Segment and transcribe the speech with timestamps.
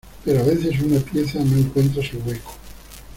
[0.25, 2.55] pero a veces una pieza no encuentra su hueco